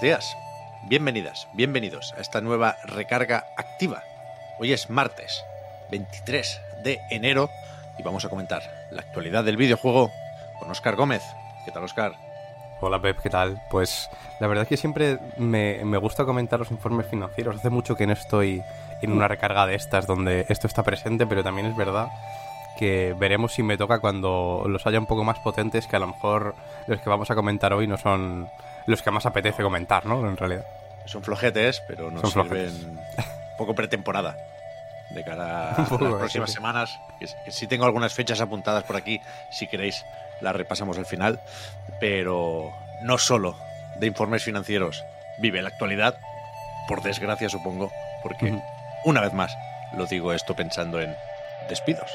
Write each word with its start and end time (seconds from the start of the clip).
Buenos 0.00 0.22
días. 0.22 0.36
Bienvenidas, 0.88 1.46
bienvenidos 1.52 2.14
a 2.16 2.22
esta 2.22 2.40
nueva 2.40 2.76
recarga 2.86 3.44
activa. 3.58 4.02
Hoy 4.58 4.72
es 4.72 4.88
martes 4.88 5.44
23 5.90 6.58
de 6.82 7.00
enero 7.10 7.50
y 7.98 8.02
vamos 8.02 8.24
a 8.24 8.30
comentar 8.30 8.62
la 8.90 9.02
actualidad 9.02 9.44
del 9.44 9.58
videojuego 9.58 10.10
con 10.58 10.70
Oscar 10.70 10.96
Gómez. 10.96 11.22
¿Qué 11.66 11.70
tal, 11.70 11.84
Oscar? 11.84 12.14
Hola 12.80 12.98
Pep, 13.02 13.18
¿qué 13.20 13.28
tal? 13.28 13.60
Pues 13.70 14.08
la 14.40 14.46
verdad 14.46 14.62
es 14.62 14.68
que 14.70 14.78
siempre 14.78 15.18
me, 15.36 15.84
me, 15.84 15.98
gusta 15.98 16.24
comentar 16.24 16.58
los 16.58 16.70
informes 16.70 17.06
financieros. 17.06 17.56
Hace 17.56 17.68
mucho 17.68 17.94
que 17.94 18.06
no 18.06 18.14
estoy 18.14 18.62
en 19.02 19.12
una 19.12 19.28
recarga 19.28 19.66
de 19.66 19.74
estas 19.74 20.06
donde 20.06 20.46
esto 20.48 20.66
está 20.66 20.82
presente, 20.82 21.26
pero 21.26 21.44
también 21.44 21.66
es 21.66 21.76
verdad 21.76 22.08
que 22.78 23.14
veremos 23.18 23.52
si 23.52 23.62
me 23.62 23.76
toca 23.76 23.98
cuando 23.98 24.64
los 24.66 24.86
haya 24.86 24.98
un 24.98 25.04
poco 25.04 25.24
más 25.24 25.38
potentes, 25.40 25.86
que 25.86 25.96
a 25.96 25.98
lo 25.98 26.06
mejor 26.06 26.54
los 26.86 26.98
que 27.02 27.10
vamos 27.10 27.30
a 27.30 27.34
comentar 27.34 27.74
hoy 27.74 27.86
no 27.86 27.98
son 27.98 28.48
los 28.90 29.02
que 29.02 29.10
más 29.10 29.26
apetece 29.26 29.62
comentar, 29.62 30.06
¿no? 30.06 30.26
En 30.28 30.36
realidad. 30.36 30.64
Son 31.06 31.22
flojetes, 31.22 31.82
pero 31.88 32.10
nos 32.10 32.20
Son 32.20 32.30
sirven 32.30 32.70
flojetes. 32.70 32.84
un 32.84 33.56
poco 33.56 33.74
pretemporada 33.74 34.36
de 35.10 35.24
cara 35.24 35.70
a 35.76 35.84
poco, 35.86 36.04
las 36.04 36.14
próximas 36.14 36.50
sí. 36.50 36.56
semanas. 36.56 37.00
Que, 37.18 37.50
sí 37.50 37.66
tengo 37.66 37.84
algunas 37.84 38.12
fechas 38.12 38.40
apuntadas 38.40 38.84
por 38.84 38.96
aquí, 38.96 39.20
si 39.50 39.66
queréis 39.66 40.04
las 40.40 40.54
repasamos 40.54 40.98
al 40.98 41.06
final, 41.06 41.40
pero 42.00 42.72
no 43.02 43.18
solo 43.18 43.56
de 43.98 44.06
informes 44.06 44.42
financieros 44.42 45.04
vive 45.38 45.62
la 45.62 45.68
actualidad, 45.68 46.18
por 46.88 47.02
desgracia 47.02 47.48
supongo, 47.48 47.90
porque 48.22 48.58
una 49.04 49.20
vez 49.20 49.32
más 49.32 49.56
lo 49.96 50.06
digo 50.06 50.32
esto 50.32 50.54
pensando 50.54 51.00
en 51.00 51.14
despidos. 51.68 52.10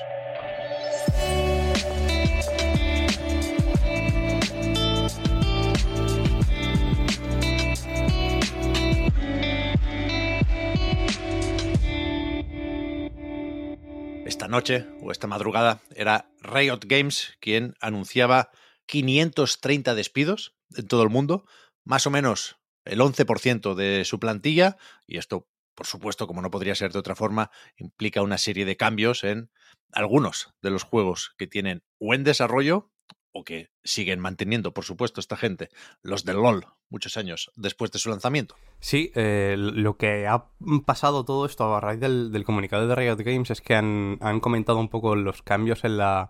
Esta 14.46 14.58
noche 14.58 14.86
o 15.02 15.12
esta 15.12 15.26
madrugada 15.26 15.82
era 15.96 16.30
Riot 16.40 16.82
Games 16.86 17.36
quien 17.40 17.74
anunciaba 17.82 18.52
530 18.86 19.96
despidos 19.96 20.56
en 20.76 20.88
todo 20.88 21.02
el 21.02 21.10
mundo, 21.10 21.48
más 21.84 22.06
o 22.06 22.12
menos 22.12 22.58
el 22.84 23.00
11% 23.00 23.74
de 23.74 24.06
su 24.06 24.20
plantilla, 24.20 24.78
y 25.08 25.18
esto, 25.18 25.48
por 25.74 25.88
supuesto, 25.88 26.28
como 26.28 26.44
no 26.44 26.52
podría 26.52 26.76
ser 26.76 26.94
de 26.94 27.00
otra 27.00 27.16
forma, 27.16 27.50
implica 27.76 28.22
una 28.22 28.38
serie 28.38 28.66
de 28.66 28.78
cambios 28.78 29.24
en 29.24 29.50
algunos 29.92 30.54
de 30.62 30.70
los 30.70 30.84
juegos 30.84 31.34
que 31.40 31.48
tienen 31.48 31.82
o 31.98 32.14
en 32.14 32.24
desarrollo 32.24 32.92
o 33.38 33.44
que 33.44 33.70
siguen 33.84 34.22
manteniendo, 34.22 34.74
por 34.74 34.86
supuesto, 34.86 35.20
esta 35.20 35.36
gente, 35.36 35.68
los 36.02 36.24
del 36.24 36.38
LOL, 36.38 36.68
muchos 36.90 37.18
años 37.18 37.52
después 37.58 37.92
de 37.92 38.00
su 38.00 38.10
lanzamiento. 38.10 38.56
Sí, 38.80 39.12
eh, 39.14 39.56
lo 39.58 39.98
que 39.98 40.26
ha 40.26 40.46
pasado 40.86 41.26
todo 41.26 41.46
esto 41.46 41.76
a 41.76 41.82
raíz 41.82 42.00
del, 42.00 42.32
del 42.32 42.46
comunicado 42.46 42.88
de 42.88 42.96
Riot 42.96 43.18
Games 43.18 43.52
es 43.52 43.60
que 43.60 43.76
han, 43.76 44.18
han 44.22 44.40
comentado 44.40 44.80
un 44.80 44.88
poco 44.88 45.18
los 45.18 45.42
cambios 45.42 45.84
en 45.84 45.98
la, 45.98 46.30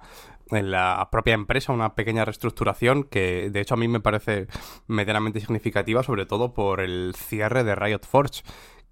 en 0.49 0.71
la 0.71 1.07
propia 1.11 1.35
empresa, 1.35 1.73
una 1.73 1.93
pequeña 1.93 2.25
reestructuración 2.25 3.03
que 3.03 3.51
de 3.51 3.61
hecho 3.61 3.75
a 3.75 3.77
mí 3.77 3.87
me 3.87 3.99
parece 3.99 4.47
medianamente 4.87 5.39
significativa, 5.39 6.01
sobre 6.01 6.25
todo 6.25 6.55
por 6.55 6.81
el 6.81 7.13
cierre 7.15 7.63
de 7.63 7.75
Riot 7.75 8.01
Forge 8.01 8.41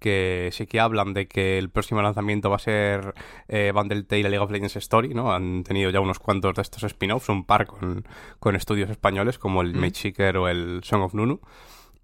que 0.04 0.50
sí 0.52 0.66
que 0.66 0.80
hablan 0.80 1.14
de 1.14 1.26
que 1.26 1.56
el 1.56 1.70
próximo 1.70 2.02
lanzamiento 2.02 2.50
va 2.50 2.56
a 2.56 2.58
ser 2.58 3.14
eh, 3.48 3.72
Bundle 3.74 4.02
Tale 4.02 4.28
League 4.28 4.38
of 4.38 4.50
Legends 4.50 4.76
Story, 4.76 5.14
¿no? 5.14 5.32
Han 5.32 5.64
tenido 5.64 5.90
ya 5.90 6.00
unos 6.00 6.18
cuantos 6.18 6.54
de 6.54 6.60
estos 6.60 6.82
spin-offs, 6.82 7.30
un 7.30 7.46
par 7.46 7.66
con, 7.66 8.04
con 8.38 8.54
estudios 8.54 8.90
españoles 8.90 9.38
como 9.38 9.62
el 9.62 9.72
Mm. 9.74 9.80
Mage 9.80 9.94
Seeker 9.94 10.36
o 10.36 10.48
el 10.48 10.80
Song 10.84 11.02
of 11.02 11.14
Nunu. 11.14 11.40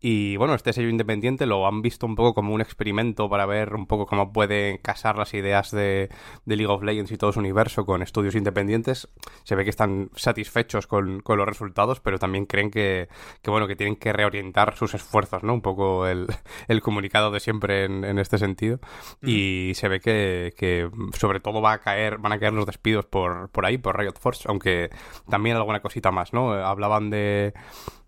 Y 0.00 0.36
bueno, 0.36 0.54
este 0.54 0.72
sello 0.72 0.88
independiente 0.88 1.44
lo 1.44 1.66
han 1.66 1.82
visto 1.82 2.06
un 2.06 2.14
poco 2.14 2.32
como 2.32 2.54
un 2.54 2.60
experimento 2.60 3.28
para 3.28 3.44
ver 3.44 3.74
un 3.74 3.86
poco 3.86 4.06
cómo 4.06 4.32
pueden 4.32 4.78
casar 4.78 5.18
las 5.18 5.34
ideas 5.34 5.70
de, 5.70 6.08
de 6.46 6.56
League 6.56 6.72
of 6.72 6.82
Legends 6.82 7.12
y 7.12 7.18
todo 7.18 7.32
su 7.32 7.40
universo 7.40 7.84
con 7.84 8.00
estudios 8.02 8.34
independientes. 8.34 9.08
Se 9.44 9.54
ve 9.54 9.64
que 9.64 9.70
están 9.70 10.10
satisfechos 10.16 10.86
con, 10.86 11.20
con 11.20 11.36
los 11.36 11.46
resultados, 11.46 12.00
pero 12.00 12.18
también 12.18 12.46
creen 12.46 12.70
que, 12.70 13.08
que, 13.42 13.50
bueno, 13.50 13.66
que 13.66 13.76
tienen 13.76 13.96
que 13.96 14.12
reorientar 14.12 14.74
sus 14.76 14.94
esfuerzos, 14.94 15.42
¿no? 15.42 15.52
Un 15.52 15.60
poco 15.60 16.06
el, 16.06 16.26
el 16.68 16.80
comunicado 16.80 17.30
de 17.30 17.40
siempre 17.40 17.84
en, 17.84 18.04
en 18.04 18.18
este 18.18 18.38
sentido. 18.38 18.78
Y 19.22 19.72
se 19.74 19.88
ve 19.88 20.00
que, 20.00 20.54
que 20.56 20.88
sobre 21.12 21.40
todo 21.40 21.60
va 21.60 21.72
a 21.72 21.78
caer, 21.78 22.18
van 22.18 22.32
a 22.32 22.38
caer 22.38 22.54
los 22.54 22.64
despidos 22.64 23.04
por, 23.04 23.50
por 23.50 23.66
ahí, 23.66 23.76
por 23.76 23.98
Riot 23.98 24.18
Force, 24.18 24.44
aunque 24.48 24.88
también 25.28 25.56
alguna 25.56 25.80
cosita 25.80 26.10
más, 26.10 26.32
¿no? 26.32 26.52
Hablaban 26.52 27.10
de 27.10 27.52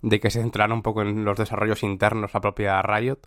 de 0.03 0.21
que 0.21 0.31
se 0.31 0.41
centrara 0.41 0.75
un 0.75 0.83
poco 0.83 1.03
en 1.03 1.25
los 1.25 1.39
desarrollos 1.39 1.83
internos 1.83 2.35
la 2.35 2.41
propia 2.41 2.83
Riot 2.83 3.21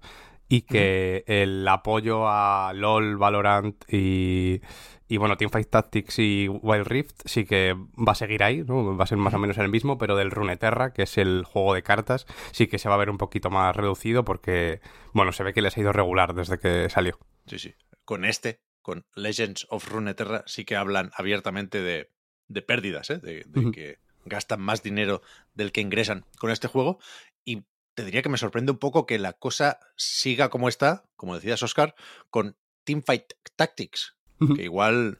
y 0.48 0.62
que 0.62 1.24
el 1.28 1.68
apoyo 1.68 2.28
a 2.28 2.72
LOL, 2.74 3.18
Valorant 3.18 3.84
y, 3.92 4.62
y 5.08 5.18
bueno, 5.18 5.38
Teamfight 5.38 5.70
Tactics 5.70 6.20
y 6.20 6.48
Wild 6.48 6.88
Rift 6.88 7.22
sí 7.26 7.46
que 7.46 7.74
va 7.74 8.12
a 8.12 8.16
seguir 8.16 8.44
ahí, 8.44 8.64
¿no? 8.64 8.96
Va 8.96 9.06
a 9.06 9.08
ser 9.08 9.18
más 9.18 9.34
o 9.34 9.40
menos 9.40 9.58
el 9.58 9.70
mismo, 9.70 9.98
pero 9.98 10.16
del 10.16 10.32
Runeterra, 10.32 10.94
que 10.94 11.04
es 11.04 11.18
el 11.18 11.44
juego 11.46 11.74
de 11.74 11.84
cartas, 11.84 12.28
sí 12.52 12.68
que 12.68 12.78
se 12.78 12.90
va 12.90 12.96
a 12.96 13.00
ver 13.00 13.10
un 13.10 13.18
poquito 13.18 13.50
más 13.50 13.76
reducido 13.76 14.24
porque, 14.24 14.82
bueno, 15.14 15.32
se 15.32 15.44
ve 15.44 15.54
que 15.54 15.62
les 15.62 15.78
ha 15.78 15.82
ido 15.82 15.94
regular 15.94 16.36
desde 16.36 16.60
que 16.60 16.90
salió. 16.90 17.18
Sí, 17.48 17.58
sí. 17.58 17.74
Con 18.04 18.24
este, 18.26 18.62
con 18.82 19.06
Legends 19.16 19.66
of 19.70 19.90
Runeterra, 19.90 20.44
sí 20.46 20.64
que 20.66 20.76
hablan 20.76 21.12
abiertamente 21.16 21.82
de, 21.82 22.12
de 22.48 22.62
pérdidas, 22.62 23.10
¿eh? 23.10 23.18
de, 23.18 23.46
que 23.72 23.98
gastan 24.26 24.62
más 24.62 24.84
dinero 24.84 25.22
del 25.54 25.72
que 25.72 25.82
ingresan 25.82 26.26
con 26.40 26.52
este 26.52 26.68
juego. 26.68 27.00
Y 27.46 27.64
te 27.94 28.04
diría 28.04 28.22
que 28.22 28.30
me 28.30 28.38
sorprende 28.38 28.72
un 28.74 28.78
poco 28.80 29.06
que 29.06 29.18
la 29.20 29.34
cosa 29.34 29.80
siga 29.96 30.50
como 30.50 30.68
está, 30.68 31.06
como 31.16 31.36
decías, 31.36 31.64
Oscar, 31.64 31.96
con 32.30 32.58
Teamfight 32.84 33.34
Tactics, 33.56 34.18
que 34.56 34.64
igual, 34.64 35.20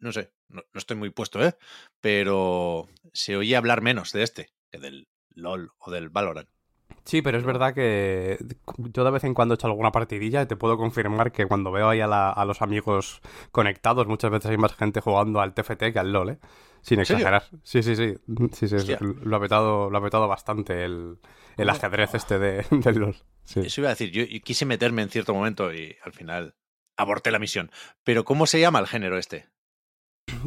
no 0.00 0.12
sé, 0.12 0.32
no, 0.48 0.62
no 0.72 0.78
estoy 0.78 0.96
muy 0.96 1.10
puesto, 1.10 1.42
¿eh? 1.44 1.56
Pero 2.00 2.88
se 3.12 3.36
oye 3.36 3.56
hablar 3.56 3.82
menos 3.82 4.12
de 4.12 4.22
este 4.22 4.50
que 4.70 4.78
del 4.78 5.08
LOL 5.34 5.72
o 5.78 5.90
del 5.90 6.08
Valorant. 6.08 6.48
Sí, 7.04 7.22
pero 7.22 7.38
es 7.38 7.44
verdad 7.44 7.74
que 7.74 8.38
yo 8.76 9.04
de 9.04 9.10
vez 9.10 9.24
en 9.24 9.32
cuando 9.32 9.54
he 9.54 9.56
hecho 9.56 9.66
alguna 9.66 9.92
partidilla 9.92 10.42
y 10.42 10.46
te 10.46 10.56
puedo 10.56 10.76
confirmar 10.76 11.32
que 11.32 11.46
cuando 11.46 11.70
veo 11.72 11.88
ahí 11.88 12.00
a, 12.00 12.06
la- 12.06 12.30
a 12.30 12.44
los 12.44 12.60
amigos 12.60 13.20
conectados, 13.50 14.06
muchas 14.06 14.30
veces 14.30 14.50
hay 14.50 14.58
más 14.58 14.74
gente 14.74 15.00
jugando 15.00 15.40
al 15.40 15.54
TFT 15.54 15.92
que 15.92 15.98
al 15.98 16.12
LOL, 16.12 16.30
¿eh? 16.30 16.38
Sin 16.88 17.00
exagerar. 17.00 17.44
Sí, 17.62 17.82
sí, 17.82 17.94
sí. 17.94 18.14
sí, 18.52 18.68
sí 18.68 18.96
lo, 19.00 19.36
ha 19.36 19.40
petado, 19.40 19.90
lo 19.90 19.98
ha 19.98 20.02
petado 20.02 20.26
bastante 20.26 20.84
el, 20.84 21.18
el 21.58 21.68
ajedrez 21.68 22.14
este 22.14 22.38
de, 22.38 22.64
del 22.70 22.98
LOL. 22.98 23.16
Sí. 23.44 23.60
Eso 23.60 23.82
iba 23.82 23.90
a 23.90 23.92
decir, 23.92 24.10
yo 24.10 24.24
quise 24.42 24.64
meterme 24.64 25.02
en 25.02 25.10
cierto 25.10 25.34
momento 25.34 25.72
y 25.74 25.96
al 26.02 26.12
final 26.14 26.54
aborté 26.96 27.30
la 27.30 27.38
misión. 27.38 27.70
Pero 28.04 28.24
¿cómo 28.24 28.46
se 28.46 28.58
llama 28.58 28.78
el 28.78 28.86
género 28.86 29.18
este? 29.18 29.48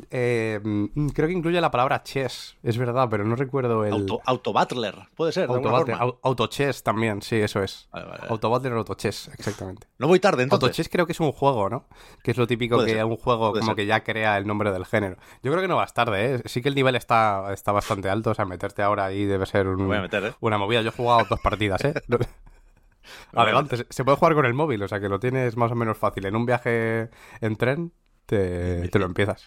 Eh, 0.09 0.59
mm, 0.64 1.08
creo 1.09 1.28
que 1.28 1.34
incluye 1.34 1.59
la 1.62 1.72
palabra 1.72 2.03
chess, 2.03 2.58
es 2.64 2.78
verdad, 2.78 3.07
pero 3.10 3.24
no 3.25 3.36
recuerdo 3.36 3.83
el... 3.86 3.94
Auto, 3.94 4.22
Autobattler, 4.25 4.95
puede 5.16 5.31
ser. 5.31 5.48
de 5.48 5.54
alguna 5.54 5.72
Autobattle- 5.72 5.98
forma? 5.98 6.06
au- 6.06 6.19
Autochess 6.24 6.83
también, 6.83 7.22
sí, 7.22 7.38
eso 7.38 7.62
es. 7.63 7.88
Vale, 7.92 8.06
vale. 8.07 8.24
Autobattler 8.30 8.74
o 8.74 8.78
Autochess, 8.80 9.30
exactamente. 9.38 9.88
No 9.98 10.07
voy 10.07 10.19
tarde 10.19 10.44
entonces. 10.44 10.63
Autochess 10.68 10.89
creo 10.89 11.06
que 11.06 11.13
es 11.13 11.19
un 11.19 11.31
juego, 11.31 11.69
¿no? 11.69 11.88
Que 12.24 12.31
es 12.31 12.38
lo 12.38 12.48
típico 12.48 12.75
Puede 12.75 12.89
que 12.89 12.94
ser, 12.95 13.06
un 13.06 13.18
juego 13.18 13.50
puede 13.51 13.62
como 13.62 13.72
ser. 13.72 13.75
que 13.78 13.86
ya 13.86 14.04
crea 14.04 14.38
el 14.38 14.45
nombre 14.48 14.72
del 14.72 14.86
género. 14.86 15.18
Yo 15.44 15.51
creo 15.51 15.62
que 15.62 15.68
no 15.68 15.78
vas 15.78 15.94
tarde, 15.94 16.36
¿eh? 16.36 16.42
Sí 16.45 16.62
que 16.62 16.69
el 16.69 16.75
nivel 16.75 16.95
está, 16.95 17.51
está 17.54 17.72
bastante 17.72 18.10
alto, 18.10 18.31
o 18.31 18.33
sea, 18.33 18.45
meterte 18.45 18.81
ahora 18.83 19.06
ahí 19.06 19.25
debe 19.25 19.45
ser 19.45 19.68
un- 19.68 19.88
Me 19.88 20.00
meter, 20.01 20.24
¿eh? 20.25 20.33
una 20.42 20.57
movida. 20.57 20.81
Yo 20.81 20.89
he 20.89 20.94
jugado 20.94 21.25
dos 21.30 21.39
partidas, 21.42 21.83
¿eh? 21.86 21.94
Adelante, 23.33 23.78
se- 23.78 23.88
se 23.89 24.04
puede 24.04 24.18
jugar 24.18 24.36
con 24.36 24.45
el 24.45 24.54
móvil, 24.54 24.83
o 24.83 24.88
sea 24.88 25.00
que 25.00 25.10
lo 25.10 25.19
tienes 25.19 25.57
más 25.57 25.72
o 25.72 25.75
menos 25.75 25.98
fácil. 25.98 26.25
En 26.25 26.36
un 26.36 26.45
viaje 26.45 27.10
en 27.42 27.56
tren 27.56 27.92
te, 28.25 28.88
te 28.89 29.00
lo 29.00 29.06
empiezas. 29.06 29.45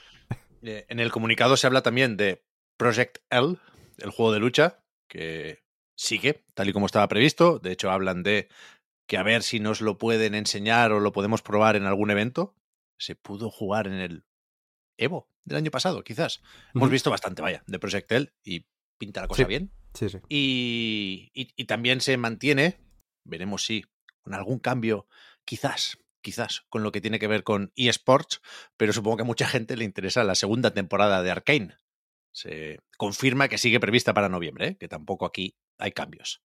Eh, 0.65 0.87
En 0.89 1.01
el 1.01 1.11
comunicado 1.13 1.57
se 1.57 1.67
habla 1.67 1.83
también 1.83 2.17
de 2.17 2.45
Project 2.79 3.19
L, 3.31 3.57
el 3.99 4.11
juego 4.11 4.33
de 4.33 4.41
lucha, 4.41 4.85
que 5.09 5.63
sigue 5.97 6.45
tal 6.55 6.69
y 6.69 6.73
como 6.73 6.87
estaba 6.87 7.07
previsto. 7.09 7.59
De 7.59 7.73
hecho, 7.73 7.91
hablan 7.91 8.23
de 8.23 8.49
que 9.09 9.19
a 9.19 9.23
ver 9.23 9.43
si 9.43 9.61
nos 9.61 9.81
lo 9.81 9.99
pueden 9.99 10.35
enseñar 10.35 10.93
o 10.93 11.01
lo 11.01 11.13
podemos 11.13 11.43
probar 11.43 11.77
en 11.77 11.85
algún 11.85 12.11
evento. 12.11 12.55
Se 12.99 13.15
pudo 13.15 13.51
jugar 13.51 13.87
en 13.87 13.95
el 13.95 14.25
Evo 14.97 15.29
del 15.45 15.59
año 15.59 15.71
pasado, 15.71 16.03
quizás. 16.05 16.41
Hemos 16.75 16.89
visto 16.91 17.11
bastante, 17.11 17.43
vaya, 17.43 17.63
de 17.67 17.79
Project 17.79 18.11
L 18.13 18.33
y 18.45 18.67
pinta 18.99 19.21
la 19.21 19.29
cosa 19.29 19.43
Sí. 19.43 19.49
bien. 19.49 19.73
Sí, 19.93 20.09
sí. 20.09 20.19
Y, 20.29 21.31
y- 21.35 21.53
y 21.57 21.65
también 21.67 22.01
se 22.01 22.17
mantiene, 22.17 22.79
veremos 23.25 23.65
si 23.67 23.85
con 24.23 24.35
algún 24.35 24.59
cambio, 24.59 25.07
quizás, 25.45 25.99
quizás, 26.25 26.65
con 26.69 26.83
lo 26.83 26.91
que 26.91 27.01
tiene 27.01 27.21
que 27.21 27.29
ver 27.29 27.45
con 27.45 27.73
eSports, 27.77 28.41
pero 28.77 28.93
supongo 28.93 29.19
que 29.19 29.23
a 29.23 29.27
mucha 29.27 29.47
gente 29.47 29.77
le 29.77 29.85
interesa 29.85 30.25
la 30.25 30.35
segunda 30.35 30.73
temporada 30.73 31.23
de 31.23 31.31
Arkane. 31.31 31.79
Se 32.33 32.81
confirma 32.97 33.47
que 33.47 33.59
sigue 33.59 33.79
prevista 33.79 34.13
para 34.13 34.29
noviembre, 34.29 34.69
¿eh? 34.69 34.77
que 34.77 34.89
tampoco 34.89 35.27
aquí 35.27 35.55
hay 35.79 35.93
cambios. 35.93 36.43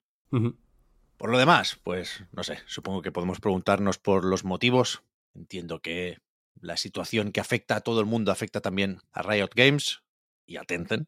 Por 1.18 1.32
lo 1.32 1.40
demás, 1.40 1.80
pues 1.84 2.24
no 2.32 2.44
sé, 2.44 2.60
supongo 2.68 3.02
que 3.02 3.12
podemos 3.12 3.40
preguntarnos 3.40 3.98
por 3.98 4.24
los 4.24 4.44
motivos. 4.44 5.02
Entiendo 5.34 5.82
que 5.82 6.20
la 6.62 6.78
situación 6.78 7.32
que 7.32 7.40
afecta 7.40 7.78
a 7.78 7.82
todo 7.82 8.02
el 8.02 8.06
mundo 8.06 8.32
afecta 8.32 8.62
también 8.62 9.00
a 9.12 9.24
Riot 9.24 9.50
Games 9.56 10.04
y 10.46 10.58
a 10.58 10.64
Tencent, 10.64 11.08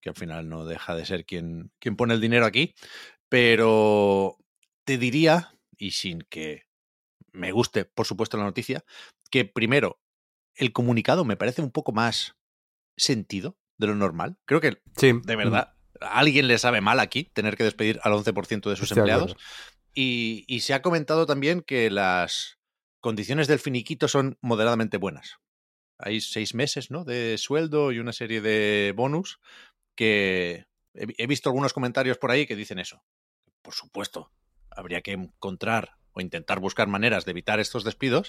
que 0.00 0.10
al 0.10 0.14
final 0.14 0.48
no 0.48 0.64
deja 0.64 0.94
de 0.94 1.06
ser 1.06 1.24
quien, 1.24 1.72
quien 1.78 1.96
pone 1.96 2.14
el 2.14 2.20
dinero 2.20 2.46
aquí. 2.46 2.74
Pero 3.28 4.38
te 4.84 4.98
diría, 4.98 5.54
y 5.76 5.92
sin 5.92 6.20
que 6.22 6.69
me 7.32 7.52
guste, 7.52 7.84
por 7.84 8.06
supuesto, 8.06 8.36
la 8.36 8.44
noticia, 8.44 8.84
que 9.30 9.44
primero, 9.44 10.00
el 10.54 10.72
comunicado 10.72 11.24
me 11.24 11.36
parece 11.36 11.62
un 11.62 11.70
poco 11.70 11.92
más 11.92 12.36
sentido 12.96 13.56
de 13.78 13.86
lo 13.86 13.94
normal. 13.94 14.36
Creo 14.44 14.60
que 14.60 14.80
Sí. 14.96 15.12
de 15.24 15.36
verdad, 15.36 15.74
a 16.00 16.18
alguien 16.18 16.48
le 16.48 16.58
sabe 16.58 16.80
mal 16.80 17.00
aquí 17.00 17.24
tener 17.24 17.56
que 17.56 17.64
despedir 17.64 18.00
al 18.02 18.12
11% 18.12 18.70
de 18.70 18.76
sus 18.76 18.92
empleados. 18.92 19.36
Y, 19.94 20.44
y 20.46 20.60
se 20.60 20.74
ha 20.74 20.82
comentado 20.82 21.26
también 21.26 21.62
que 21.62 21.90
las 21.90 22.58
condiciones 23.00 23.48
del 23.48 23.58
finiquito 23.58 24.08
son 24.08 24.38
moderadamente 24.40 24.98
buenas. 24.98 25.38
Hay 25.98 26.20
seis 26.20 26.54
meses 26.54 26.90
¿no? 26.90 27.04
de 27.04 27.36
sueldo 27.38 27.92
y 27.92 27.98
una 27.98 28.12
serie 28.12 28.40
de 28.40 28.92
bonus 28.96 29.40
que 29.94 30.66
he, 30.94 31.06
he 31.18 31.26
visto 31.26 31.48
algunos 31.48 31.72
comentarios 31.72 32.18
por 32.18 32.30
ahí 32.30 32.46
que 32.46 32.56
dicen 32.56 32.78
eso. 32.78 33.02
Por 33.62 33.74
supuesto, 33.74 34.30
habría 34.70 35.02
que 35.02 35.12
encontrar 35.12 35.96
o 36.20 36.22
intentar 36.22 36.60
buscar 36.60 36.86
maneras 36.86 37.24
de 37.24 37.32
evitar 37.32 37.58
estos 37.60 37.82
despidos, 37.84 38.28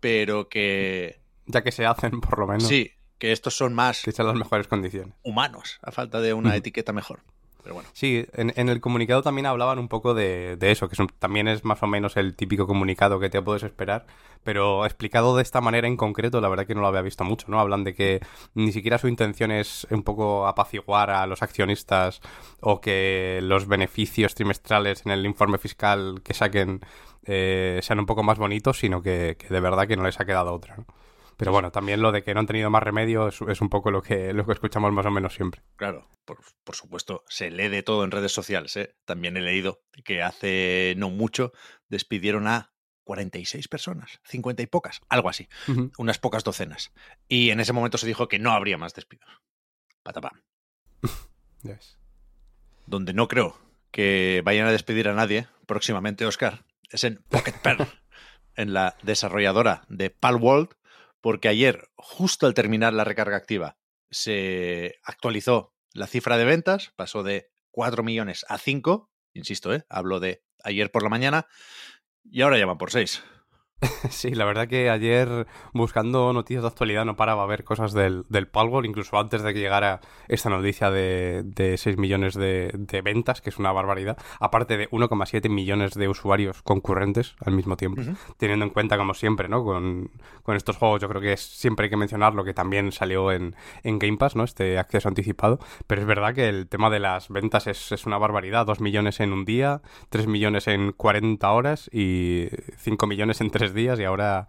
pero 0.00 0.48
que 0.48 1.20
Ya 1.46 1.62
que 1.62 1.72
se 1.72 1.84
hacen, 1.86 2.20
por 2.20 2.38
lo 2.38 2.46
menos. 2.46 2.64
sí, 2.66 2.92
que 3.18 3.32
estos 3.32 3.56
son 3.56 3.74
más 3.74 4.02
Que 4.02 4.12
las 4.22 4.34
mejores 4.34 4.66
condiciones. 4.66 5.14
humanos, 5.22 5.78
a 5.82 5.92
falta 5.92 6.20
de 6.20 6.32
una 6.34 6.56
etiqueta 6.56 6.92
mejor. 6.92 7.20
Sí, 7.92 8.26
en, 8.34 8.68
el 8.68 8.80
comunicado 8.80 9.22
también 9.22 9.46
hablaban 9.46 9.78
un 9.78 9.88
poco 9.88 10.14
de, 10.14 10.56
eso, 10.60 10.88
que 10.88 10.96
también 11.18 11.48
es 11.48 11.64
más 11.64 11.82
o 11.82 11.86
menos 11.86 12.16
el 12.16 12.36
típico 12.36 12.66
comunicado 12.66 13.18
que 13.18 13.30
te 13.30 13.40
puedes 13.40 13.62
esperar, 13.62 14.06
pero 14.42 14.84
explicado 14.84 15.36
de 15.36 15.42
esta 15.42 15.60
manera 15.60 15.88
en 15.88 15.96
concreto, 15.96 16.40
la 16.40 16.48
verdad 16.48 16.66
que 16.66 16.74
no 16.74 16.82
lo 16.82 16.88
había 16.88 17.02
visto 17.02 17.24
mucho, 17.24 17.46
¿no? 17.48 17.60
Hablan 17.60 17.84
de 17.84 17.94
que 17.94 18.20
ni 18.54 18.72
siquiera 18.72 18.98
su 18.98 19.08
intención 19.08 19.50
es 19.50 19.86
un 19.90 20.02
poco 20.02 20.46
apaciguar 20.46 21.10
a 21.10 21.26
los 21.26 21.42
accionistas 21.42 22.20
o 22.60 22.80
que 22.80 23.40
los 23.42 23.66
beneficios 23.66 24.34
trimestrales 24.34 25.06
en 25.06 25.12
el 25.12 25.24
informe 25.24 25.58
fiscal 25.58 26.20
que 26.22 26.34
saquen 26.34 26.80
eh, 27.24 27.80
sean 27.82 27.98
un 27.98 28.06
poco 28.06 28.22
más 28.22 28.38
bonitos, 28.38 28.78
sino 28.78 29.02
que, 29.02 29.36
que 29.38 29.48
de 29.48 29.60
verdad 29.60 29.88
que 29.88 29.96
no 29.96 30.04
les 30.04 30.20
ha 30.20 30.26
quedado 30.26 30.52
otra, 30.52 30.76
¿no? 30.76 30.86
Pero 31.36 31.52
bueno, 31.52 31.70
también 31.70 32.00
lo 32.00 32.12
de 32.12 32.22
que 32.22 32.34
no 32.34 32.40
han 32.40 32.46
tenido 32.46 32.70
más 32.70 32.82
remedio 32.82 33.28
es, 33.28 33.40
es 33.40 33.60
un 33.60 33.68
poco 33.68 33.90
lo 33.90 34.02
que, 34.02 34.32
lo 34.32 34.46
que 34.46 34.52
escuchamos 34.52 34.92
más 34.92 35.06
o 35.06 35.10
menos 35.10 35.34
siempre. 35.34 35.62
Claro, 35.76 36.08
por, 36.24 36.38
por 36.64 36.76
supuesto, 36.76 37.24
se 37.28 37.50
lee 37.50 37.68
de 37.68 37.82
todo 37.82 38.04
en 38.04 38.10
redes 38.10 38.32
sociales. 38.32 38.76
¿eh? 38.76 38.94
También 39.04 39.36
he 39.36 39.40
leído 39.40 39.82
que 40.04 40.22
hace 40.22 40.94
no 40.96 41.10
mucho 41.10 41.52
despidieron 41.88 42.46
a 42.46 42.74
46 43.04 43.68
personas, 43.68 44.20
50 44.24 44.62
y 44.62 44.66
pocas, 44.66 45.00
algo 45.08 45.28
así, 45.28 45.48
unas 45.98 46.18
pocas 46.18 46.42
docenas. 46.42 46.92
Y 47.28 47.50
en 47.50 47.60
ese 47.60 47.72
momento 47.72 47.98
se 47.98 48.06
dijo 48.06 48.28
que 48.28 48.38
no 48.38 48.52
habría 48.52 48.78
más 48.78 48.94
despidos. 48.94 49.28
Patapam. 50.02 50.42
Ya 51.62 51.72
ves. 51.72 51.98
Donde 52.86 53.14
no 53.14 53.26
creo 53.26 53.58
que 53.90 54.42
vayan 54.44 54.66
a 54.66 54.70
despedir 54.70 55.08
a 55.08 55.14
nadie 55.14 55.48
próximamente, 55.64 56.26
Oscar, 56.26 56.66
es 56.90 57.04
en 57.04 57.24
Pocket 57.30 57.54
Pearl, 57.62 57.88
en 58.56 58.74
la 58.74 58.98
desarrolladora 59.02 59.86
de 59.88 60.10
Palworld, 60.10 60.68
porque 61.24 61.48
ayer, 61.48 61.88
justo 61.96 62.44
al 62.44 62.52
terminar 62.52 62.92
la 62.92 63.02
recarga 63.02 63.38
activa, 63.38 63.78
se 64.10 64.96
actualizó 65.02 65.72
la 65.94 66.06
cifra 66.06 66.36
de 66.36 66.44
ventas, 66.44 66.92
pasó 66.96 67.22
de 67.22 67.50
4 67.70 68.02
millones 68.02 68.44
a 68.46 68.58
5, 68.58 69.10
insisto, 69.32 69.72
¿eh? 69.72 69.86
hablo 69.88 70.20
de 70.20 70.44
ayer 70.62 70.90
por 70.90 71.02
la 71.02 71.08
mañana, 71.08 71.46
y 72.24 72.42
ahora 72.42 72.58
ya 72.58 72.66
van 72.66 72.76
por 72.76 72.90
6. 72.90 73.24
Sí, 74.10 74.30
la 74.30 74.44
verdad 74.44 74.68
que 74.68 74.90
ayer 74.90 75.46
buscando 75.72 76.32
noticias 76.32 76.62
de 76.62 76.68
actualidad 76.68 77.04
no 77.04 77.16
paraba 77.16 77.42
a 77.42 77.46
ver 77.46 77.64
cosas 77.64 77.92
del, 77.92 78.24
del 78.28 78.46
Palworld, 78.48 78.88
incluso 78.88 79.18
antes 79.18 79.42
de 79.42 79.52
que 79.52 79.60
llegara 79.60 80.00
esta 80.28 80.48
noticia 80.50 80.90
de, 80.90 81.42
de 81.44 81.76
6 81.76 81.96
millones 81.98 82.34
de, 82.34 82.70
de 82.74 83.02
ventas, 83.02 83.40
que 83.40 83.50
es 83.50 83.58
una 83.58 83.72
barbaridad, 83.72 84.16
aparte 84.40 84.76
de 84.76 84.88
1,7 84.90 85.48
millones 85.50 85.94
de 85.94 86.08
usuarios 86.08 86.62
concurrentes 86.62 87.34
al 87.44 87.54
mismo 87.54 87.76
tiempo, 87.76 88.02
teniendo 88.38 88.64
en 88.64 88.70
cuenta 88.70 88.96
como 88.96 89.14
siempre, 89.14 89.48
¿no? 89.48 89.64
Con, 89.64 90.10
con 90.42 90.56
estos 90.56 90.76
juegos 90.76 91.00
yo 91.02 91.08
creo 91.08 91.20
que 91.20 91.32
es- 91.32 91.40
siempre 91.42 91.84
hay 91.84 91.90
que 91.90 91.96
mencionar 91.96 92.34
lo 92.34 92.44
que 92.44 92.54
también 92.54 92.92
salió 92.92 93.32
en, 93.32 93.54
en 93.82 93.98
Game 93.98 94.16
Pass, 94.16 94.36
¿no? 94.36 94.44
Este 94.44 94.78
acceso 94.78 95.08
anticipado, 95.08 95.58
pero 95.86 96.00
es 96.00 96.06
verdad 96.06 96.34
que 96.34 96.48
el 96.48 96.68
tema 96.68 96.90
de 96.90 97.00
las 97.00 97.28
ventas 97.28 97.66
es, 97.66 97.92
es 97.92 98.06
una 98.06 98.18
barbaridad, 98.18 98.66
2 98.66 98.80
millones 98.80 99.20
en 99.20 99.32
un 99.32 99.44
día, 99.44 99.82
3 100.10 100.26
millones 100.26 100.68
en 100.68 100.92
40 100.92 101.50
horas 101.50 101.90
y 101.92 102.48
5 102.78 103.06
millones 103.06 103.40
en 103.40 103.50
3 103.50 103.73
días 103.74 103.98
y 104.00 104.04
ahora 104.04 104.46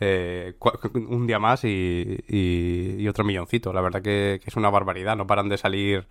eh, 0.00 0.54
un 0.94 1.26
día 1.26 1.38
más 1.38 1.62
y 1.64 3.06
otro 3.08 3.24
milloncito. 3.24 3.72
La 3.72 3.80
verdad 3.80 4.02
que, 4.02 4.40
que 4.42 4.50
es 4.50 4.56
una 4.56 4.70
barbaridad. 4.70 5.16
No 5.16 5.26
paran 5.26 5.48
de 5.48 5.58
salir 5.58 6.06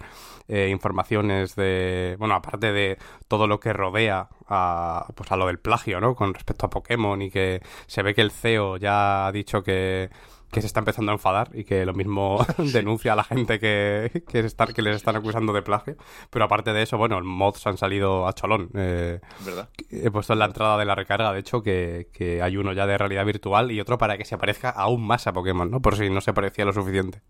eh, 0.48 0.70
informaciones 0.70 1.56
de... 1.56 2.16
Bueno, 2.20 2.36
aparte 2.36 2.72
de 2.72 2.98
todo 3.28 3.48
lo 3.48 3.60
que 3.60 3.74
rodea 3.74 4.28
a, 4.48 5.08
pues 5.16 5.32
a 5.32 5.38
lo 5.38 5.48
del 5.48 5.60
plagio, 5.60 6.02
¿no? 6.02 6.16
Con 6.16 6.34
respecto 6.34 6.66
a 6.66 6.70
Pokémon 6.70 7.22
y 7.22 7.32
que 7.32 7.62
se 7.88 8.04
ve 8.04 8.14
que 8.14 8.22
el 8.22 8.32
CEO 8.32 8.78
ya 8.78 9.28
ha 9.28 9.32
dicho 9.32 9.64
que 9.64 10.10
que 10.52 10.62
se 10.62 10.68
está 10.68 10.80
empezando 10.80 11.12
a 11.12 11.16
enfadar 11.16 11.50
y 11.54 11.64
que 11.64 11.86
lo 11.86 11.94
mismo 11.94 12.46
denuncia 12.58 13.14
a 13.14 13.16
la 13.16 13.24
gente 13.24 13.60
que, 13.60 14.24
que, 14.28 14.42
se 14.42 14.48
están- 14.48 14.74
que 14.74 14.82
les 14.82 14.96
están 14.98 15.16
acusando 15.16 15.54
de 15.54 15.62
plagio. 15.62 15.96
Pero 16.30 16.46
aparte 16.46 16.74
de 16.74 16.84
eso, 16.84 16.98
bueno, 16.98 17.22
mods 17.24 17.66
han 17.68 17.78
salido 17.78 18.28
a 18.28 18.34
cholón. 18.34 18.70
Eh, 18.76 19.20
¿Verdad? 19.46 19.70
He 19.90 20.12
puesto 20.12 20.34
en 20.34 20.40
la 20.40 20.46
entrada 20.46 20.78
de 20.78 20.86
la 20.86 20.94
recarga, 20.96 21.32
de 21.34 21.40
hecho, 21.40 21.64
que, 21.64 22.10
que 22.14 22.42
hay 22.42 22.58
uno 22.58 22.74
ya 22.74 22.86
de 22.86 22.98
realidad 22.98 23.26
virtual 23.26 23.72
y 23.72 23.80
otro 23.80 23.98
para 23.98 24.18
que 24.18 24.26
se 24.26 24.38
parezca 24.38 24.70
aún 24.70 25.02
más 25.08 25.26
a 25.28 25.34
Pokémon, 25.34 25.72
¿no? 25.72 25.82
Por 25.82 25.96
si 25.96 26.10
no 26.10 26.22
se 26.22 26.34
parecía 26.34 26.66
lo 26.66 26.74
suficiente. 26.74 27.22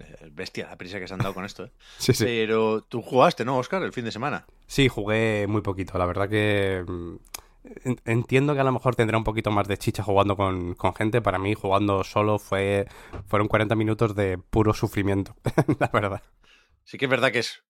Eh, 0.00 0.28
Bestia, 0.32 0.66
la 0.68 0.76
prisa 0.76 0.98
que 1.00 1.08
se 1.08 1.14
han 1.14 1.20
dado 1.20 1.34
con 1.34 1.44
esto. 1.44 1.64
¿eh? 1.64 1.70
Sí, 1.98 2.12
sí. 2.12 2.24
Pero 2.24 2.82
tú 2.82 3.02
jugaste, 3.02 3.44
¿no, 3.44 3.58
Oscar, 3.58 3.82
el 3.82 3.92
fin 3.92 4.04
de 4.04 4.12
semana? 4.12 4.46
Sí, 4.66 4.88
jugué 4.88 5.46
muy 5.48 5.60
poquito. 5.62 5.96
La 5.98 6.06
verdad 6.06 6.28
que 6.28 6.84
mm, 6.86 7.16
entiendo 8.04 8.54
que 8.54 8.60
a 8.60 8.64
lo 8.64 8.72
mejor 8.72 8.94
tendrá 8.94 9.18
un 9.18 9.24
poquito 9.24 9.50
más 9.50 9.68
de 9.68 9.78
chicha 9.78 10.02
jugando 10.02 10.36
con, 10.36 10.74
con 10.74 10.94
gente. 10.94 11.20
Para 11.22 11.38
mí, 11.38 11.54
jugando 11.54 12.04
solo 12.04 12.38
fue 12.38 12.86
fueron 13.26 13.48
40 13.48 13.74
minutos 13.74 14.14
de 14.14 14.38
puro 14.38 14.74
sufrimiento, 14.74 15.36
la 15.80 15.88
verdad. 15.92 16.22
Sí 16.84 16.98
que 16.98 17.06
es 17.06 17.10
verdad 17.10 17.32
que 17.32 17.40
es 17.40 17.64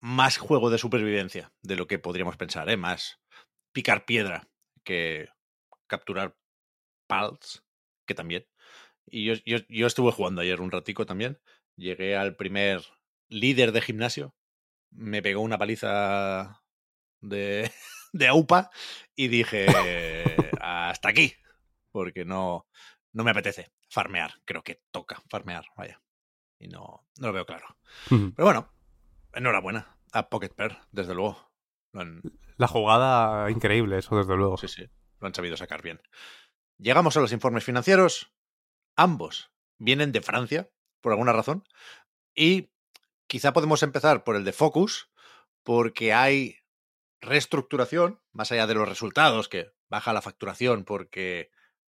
más 0.00 0.38
juego 0.38 0.70
de 0.70 0.78
supervivencia 0.78 1.52
de 1.62 1.76
lo 1.76 1.86
que 1.86 1.98
podríamos 1.98 2.36
pensar, 2.36 2.68
¿eh? 2.68 2.76
Más 2.76 3.20
picar 3.72 4.04
piedra 4.04 4.48
que 4.84 5.28
capturar 5.86 6.36
pals, 7.06 7.64
que 8.06 8.14
también. 8.14 8.46
Y 9.06 9.24
yo, 9.24 9.34
yo, 9.44 9.58
yo 9.68 9.86
estuve 9.86 10.12
jugando 10.12 10.40
ayer 10.40 10.60
un 10.60 10.70
ratico 10.70 11.06
también. 11.06 11.40
Llegué 11.76 12.16
al 12.16 12.36
primer 12.36 12.82
líder 13.28 13.72
de 13.72 13.80
gimnasio. 13.80 14.34
Me 14.90 15.22
pegó 15.22 15.40
una 15.40 15.58
paliza 15.58 16.62
de, 17.20 17.70
de 18.14 18.28
AUPA 18.28 18.70
y 19.14 19.28
dije, 19.28 19.66
hasta 20.60 21.08
aquí. 21.08 21.34
Porque 21.90 22.24
no, 22.24 22.66
no 23.12 23.24
me 23.24 23.32
apetece 23.32 23.70
farmear. 23.90 24.34
Creo 24.44 24.62
que 24.62 24.82
toca 24.90 25.22
farmear, 25.28 25.66
vaya. 25.76 26.00
Y 26.58 26.68
no, 26.68 27.06
no 27.18 27.26
lo 27.28 27.32
veo 27.32 27.46
claro. 27.46 27.76
Pero 28.08 28.32
bueno, 28.38 28.72
enhorabuena 29.32 29.98
a 30.12 30.28
Pocket 30.28 30.50
Pair, 30.50 30.78
desde 30.92 31.14
luego. 31.14 31.52
Han, 31.92 32.22
La 32.56 32.68
jugada 32.68 33.50
increíble, 33.50 33.98
eso 33.98 34.16
desde 34.16 34.36
luego. 34.36 34.56
sí, 34.56 34.68
sí, 34.68 34.88
lo 35.20 35.26
han 35.26 35.34
sabido 35.34 35.56
sacar 35.56 35.82
bien. 35.82 36.00
Llegamos 36.78 37.16
a 37.16 37.20
los 37.20 37.32
informes 37.32 37.64
financieros. 37.64 38.32
Ambos 38.96 39.50
vienen 39.78 40.12
de 40.12 40.20
Francia, 40.20 40.70
por 41.00 41.12
alguna 41.12 41.32
razón. 41.32 41.64
Y 42.34 42.70
quizá 43.26 43.52
podemos 43.52 43.82
empezar 43.82 44.24
por 44.24 44.36
el 44.36 44.44
de 44.44 44.52
Focus, 44.52 45.10
porque 45.62 46.12
hay 46.12 46.58
reestructuración, 47.20 48.20
más 48.32 48.52
allá 48.52 48.66
de 48.66 48.74
los 48.74 48.88
resultados, 48.88 49.48
que 49.48 49.72
baja 49.88 50.12
la 50.12 50.22
facturación 50.22 50.84
porque 50.84 51.50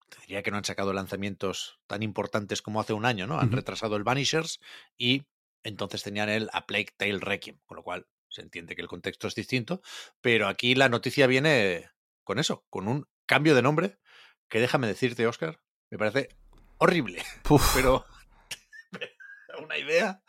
te 0.09 0.19
diría 0.21 0.43
que 0.43 0.51
no 0.51 0.57
han 0.57 0.65
sacado 0.65 0.93
lanzamientos 0.93 1.79
tan 1.87 2.03
importantes 2.03 2.61
como 2.61 2.79
hace 2.79 2.93
un 2.93 3.05
año, 3.05 3.27
¿no? 3.27 3.39
Han 3.39 3.51
retrasado 3.51 3.95
el 3.95 4.03
Vanishers 4.03 4.59
y 4.97 5.25
entonces 5.63 6.03
tenían 6.03 6.29
el 6.29 6.49
A 6.53 6.65
Plague 6.65 6.93
Tale 6.95 7.19
Requiem, 7.19 7.59
con 7.65 7.77
lo 7.77 7.83
cual 7.83 8.07
se 8.29 8.41
entiende 8.41 8.75
que 8.75 8.81
el 8.81 8.87
contexto 8.87 9.27
es 9.27 9.35
distinto, 9.35 9.81
pero 10.21 10.47
aquí 10.47 10.75
la 10.75 10.89
noticia 10.89 11.27
viene 11.27 11.89
con 12.23 12.39
eso, 12.39 12.65
con 12.69 12.87
un 12.87 13.07
cambio 13.25 13.55
de 13.55 13.61
nombre 13.61 13.99
que 14.49 14.59
déjame 14.59 14.87
decirte, 14.87 15.25
Oscar, 15.25 15.59
me 15.89 15.97
parece 15.97 16.29
horrible, 16.77 17.23
pero 17.73 18.05
una 19.63 19.77
idea. 19.77 20.23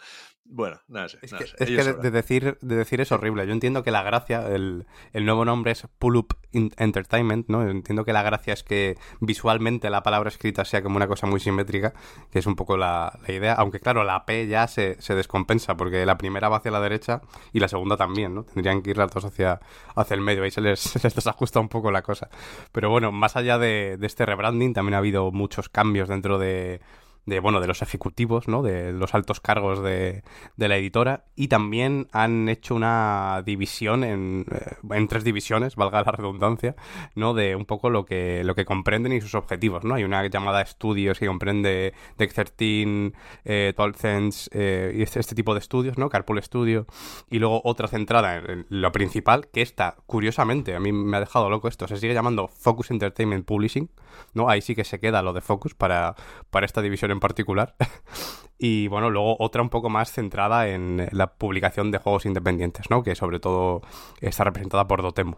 Bueno, 0.46 0.78
no 0.88 1.08
sé. 1.08 1.18
Es 1.22 1.32
que, 1.32 1.46
sé, 1.46 1.56
es 1.58 1.68
que 1.70 1.92
de, 1.94 2.10
decir, 2.10 2.58
de 2.60 2.76
decir 2.76 3.00
es 3.00 3.10
horrible. 3.12 3.46
Yo 3.46 3.52
entiendo 3.52 3.82
que 3.82 3.90
la 3.90 4.02
gracia, 4.02 4.46
el, 4.48 4.86
el 5.12 5.24
nuevo 5.24 5.44
nombre 5.44 5.72
es 5.72 5.88
Pull 5.98 6.16
Up 6.16 6.36
In- 6.52 6.70
Entertainment, 6.76 7.48
¿no? 7.48 7.62
Entiendo 7.68 8.04
que 8.04 8.12
la 8.12 8.22
gracia 8.22 8.52
es 8.52 8.62
que 8.62 8.96
visualmente 9.20 9.88
la 9.90 10.02
palabra 10.02 10.28
escrita 10.28 10.64
sea 10.64 10.82
como 10.82 10.96
una 10.96 11.08
cosa 11.08 11.26
muy 11.26 11.40
simétrica, 11.40 11.94
que 12.30 12.38
es 12.38 12.46
un 12.46 12.56
poco 12.56 12.76
la, 12.76 13.18
la 13.26 13.34
idea. 13.34 13.54
Aunque 13.54 13.80
claro, 13.80 14.04
la 14.04 14.26
P 14.26 14.46
ya 14.46 14.68
se, 14.68 15.00
se 15.00 15.14
descompensa, 15.14 15.76
porque 15.76 16.04
la 16.04 16.18
primera 16.18 16.48
va 16.50 16.58
hacia 16.58 16.70
la 16.70 16.80
derecha 16.80 17.22
y 17.52 17.58
la 17.60 17.68
segunda 17.68 17.96
también, 17.96 18.34
¿no? 18.34 18.44
Tendrían 18.44 18.82
que 18.82 18.90
ir 18.90 18.98
las 18.98 19.10
dos 19.10 19.24
hacia, 19.24 19.60
hacia 19.96 20.14
el 20.14 20.20
medio, 20.20 20.42
ahí 20.44 20.50
se 20.50 20.60
les, 20.60 20.78
se 20.80 21.00
les 21.02 21.14
desajusta 21.14 21.58
un 21.58 21.68
poco 21.70 21.90
la 21.90 22.02
cosa. 22.02 22.28
Pero 22.70 22.90
bueno, 22.90 23.10
más 23.12 23.34
allá 23.36 23.58
de, 23.58 23.96
de 23.98 24.06
este 24.06 24.26
rebranding, 24.26 24.74
también 24.74 24.94
ha 24.94 24.98
habido 24.98 25.32
muchos 25.32 25.68
cambios 25.70 26.08
dentro 26.08 26.38
de 26.38 26.80
de 27.26 27.40
bueno 27.40 27.60
de 27.60 27.66
los 27.66 27.82
ejecutivos 27.82 28.48
no 28.48 28.62
de 28.62 28.92
los 28.92 29.14
altos 29.14 29.40
cargos 29.40 29.82
de, 29.82 30.22
de 30.56 30.68
la 30.68 30.76
editora. 30.76 31.24
Y 31.36 31.48
también 31.48 32.08
han 32.12 32.48
hecho 32.48 32.74
una 32.74 33.42
división 33.44 34.04
en, 34.04 34.46
eh, 34.50 34.76
en 34.90 35.08
tres 35.08 35.24
divisiones 35.24 35.76
valga 35.76 36.02
la 36.02 36.12
redundancia 36.12 36.76
no 37.14 37.34
de 37.34 37.56
un 37.56 37.66
poco 37.66 37.90
lo 37.90 38.04
que 38.04 38.42
lo 38.44 38.54
que 38.54 38.64
comprenden 38.64 39.12
y 39.12 39.20
sus 39.20 39.34
objetivos 39.34 39.84
no 39.84 39.94
hay 39.94 40.04
una 40.04 40.26
llamada 40.26 40.62
estudios 40.62 41.18
que 41.18 41.26
comprende 41.26 41.94
Deck 42.18 42.32
13 42.32 43.12
eh, 43.44 43.74
12 43.76 43.98
Cents 43.98 44.50
eh, 44.52 44.92
y 44.96 45.02
este, 45.02 45.20
este 45.20 45.34
tipo 45.34 45.54
de 45.54 45.60
estudios 45.60 45.98
no 45.98 46.08
Carpool 46.08 46.42
Studio. 46.42 46.86
Y 47.30 47.38
luego 47.38 47.60
otra 47.64 47.88
centrada 47.88 48.36
en, 48.36 48.50
en 48.50 48.66
lo 48.68 48.92
principal 48.92 49.48
que 49.48 49.62
esta 49.62 49.96
curiosamente 50.06 50.74
a 50.74 50.80
mí 50.80 50.92
me 50.92 51.16
ha 51.16 51.20
dejado 51.20 51.48
loco 51.50 51.68
esto 51.68 51.88
se 51.88 51.96
sigue 51.96 52.14
llamando 52.14 52.48
Focus 52.48 52.90
Entertainment 52.90 53.46
Publishing 53.46 53.88
no 54.33 54.49
ahí 54.49 54.61
sí 54.61 54.75
que 54.75 54.85
se 54.85 55.00
queda 55.00 55.23
lo 55.23 55.33
de 55.33 55.40
Focus 55.40 55.75
para 55.75 56.14
para 56.50 56.66
esta 56.66 56.83
división 56.83 57.11
en 57.11 57.21
particular. 57.21 57.76
y 58.59 58.88
bueno, 58.88 59.11
luego 59.11 59.37
otra 59.38 59.62
un 59.62 59.71
poco 59.71 59.90
más 59.90 60.12
centrada 60.12 60.68
en 60.68 61.09
la 61.12 61.35
publicación 61.35 61.90
de 61.90 61.99
juegos 61.99 62.26
independientes, 62.26 62.90
¿no? 62.90 63.02
Que 63.02 63.14
sobre 63.14 63.40
todo 63.40 63.83
está 64.21 64.44
representada 64.44 64.87
por 64.87 65.02
Dotemu. 65.02 65.37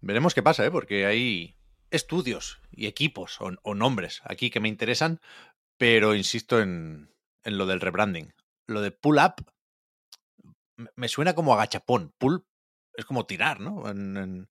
Veremos 0.00 0.34
qué 0.34 0.42
pasa, 0.42 0.64
¿eh? 0.64 0.70
Porque 0.70 1.06
hay 1.06 1.56
estudios 1.90 2.60
y 2.70 2.86
equipos 2.86 3.38
o, 3.40 3.74
nombres 3.74 4.20
aquí 4.24 4.50
que 4.50 4.60
me 4.60 4.68
interesan, 4.68 5.20
pero 5.78 6.14
insisto 6.14 6.60
en, 6.60 7.10
en 7.44 7.58
lo 7.58 7.66
del 7.66 7.80
rebranding. 7.80 8.32
Lo 8.66 8.80
de 8.80 8.90
pull 8.90 9.18
up 9.18 9.34
me- 10.96 11.08
suena 11.08 11.34
como 11.34 11.54
agachapón. 11.54 12.12
Pull 12.18 12.44
es 12.96 13.04
como 13.04 13.26
tirar, 13.26 13.60
¿no? 13.60 13.88
En- 13.88 14.48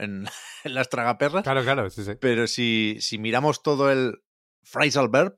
en- 0.00 0.26
en 0.64 0.74
las 0.74 0.88
tragaperras. 0.88 1.42
Claro, 1.44 1.62
claro, 1.62 1.88
sí, 1.90 2.04
sí. 2.04 2.12
Pero 2.20 2.46
si, 2.46 2.96
si 3.00 3.18
miramos 3.18 3.62
todo 3.62 3.90
el 3.90 4.22
phrasal 4.64 5.08
verb, 5.08 5.36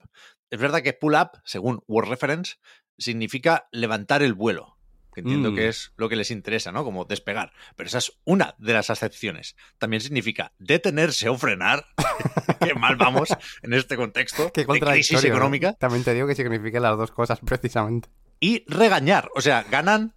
es 0.50 0.58
verdad 0.60 0.82
que 0.82 0.92
pull 0.92 1.14
up, 1.14 1.30
según 1.44 1.82
Word 1.86 2.08
Reference, 2.08 2.56
significa 2.98 3.68
levantar 3.72 4.22
el 4.22 4.34
vuelo. 4.34 4.78
Que 5.14 5.20
entiendo 5.20 5.52
Mm. 5.52 5.54
que 5.56 5.68
es 5.68 5.92
lo 5.98 6.08
que 6.08 6.16
les 6.16 6.30
interesa, 6.30 6.72
¿no? 6.72 6.84
Como 6.84 7.04
despegar. 7.04 7.52
Pero 7.76 7.86
esa 7.86 7.98
es 7.98 8.12
una 8.24 8.54
de 8.58 8.72
las 8.72 8.88
acepciones. 8.88 9.56
También 9.76 10.00
significa 10.00 10.52
detenerse 10.58 11.28
o 11.28 11.36
frenar. 11.36 11.84
Qué 12.60 12.72
mal 12.74 12.96
vamos 12.96 13.28
en 13.60 13.74
este 13.74 13.96
contexto 13.96 14.50
Qué 14.52 14.62
de 14.62 14.66
crisis 14.66 14.78
contradictorio. 14.80 15.28
¿no? 15.28 15.34
económica. 15.36 15.72
También 15.74 16.02
te 16.04 16.14
digo 16.14 16.26
que 16.26 16.34
significa 16.34 16.80
las 16.80 16.96
dos 16.96 17.10
cosas 17.10 17.40
precisamente. 17.44 18.08
Y 18.40 18.64
regañar. 18.66 19.28
O 19.34 19.42
sea, 19.42 19.64
ganan 19.64 20.14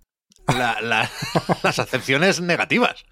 la- 0.48 0.80
la- 0.82 1.10
las 1.64 1.80
acepciones 1.80 2.40
negativas. 2.40 3.06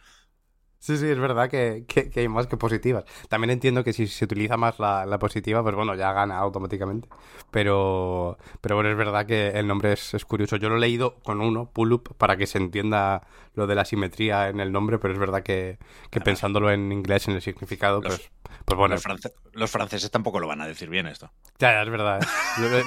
Sí, 0.83 0.97
sí, 0.97 1.07
es 1.07 1.17
verdad 1.17 1.49
que, 1.49 1.85
que- 1.87 2.09
que 2.09 2.19
hay 2.19 2.27
más 2.27 2.45
que 2.47 2.57
positivas. 2.57 3.05
También 3.29 3.51
entiendo 3.51 3.85
que 3.85 3.93
si 3.93 4.05
se 4.05 4.25
utiliza 4.25 4.57
más 4.57 4.79
la, 4.79 5.05
la 5.05 5.17
positiva, 5.17 5.63
pues 5.63 5.73
bueno, 5.75 5.95
ya 5.95 6.11
gana 6.11 6.37
automáticamente. 6.39 7.07
Pero, 7.51 8.37
pero 8.59 8.75
bueno, 8.75 8.89
es 8.89 8.97
verdad 8.97 9.25
que 9.25 9.47
el 9.51 9.65
nombre 9.65 9.93
es, 9.93 10.13
es 10.13 10.25
curioso. 10.25 10.57
Yo 10.57 10.67
lo 10.67 10.75
he 10.75 10.79
leído 10.81 11.15
con 11.23 11.39
uno, 11.39 11.69
pull 11.71 11.93
up, 11.93 12.13
para 12.17 12.35
que 12.35 12.47
se 12.47 12.57
entienda 12.57 13.21
lo 13.55 13.65
de 13.65 13.75
la 13.75 13.85
simetría 13.85 14.49
en 14.49 14.59
el 14.59 14.73
nombre, 14.73 14.99
pero 14.99 15.13
es 15.13 15.19
verdad 15.21 15.41
que, 15.41 15.77
que 16.09 16.19
Además, 16.19 16.25
pensándolo 16.25 16.69
en 16.69 16.91
inglés, 16.91 17.29
en 17.29 17.35
el 17.35 17.41
significado, 17.41 18.01
los- 18.01 18.17
pues, 18.17 18.31
pues 18.65 18.77
bueno, 18.77 18.95
los, 18.95 19.03
france- 19.03 19.33
los 19.53 19.71
franceses 19.71 20.11
tampoco 20.11 20.41
lo 20.41 20.47
van 20.47 20.59
a 20.59 20.67
decir 20.67 20.89
bien 20.89 21.07
esto. 21.07 21.31
ya, 21.59 21.71
ya, 21.71 21.81
es 21.83 21.89
verdad. 21.89 22.19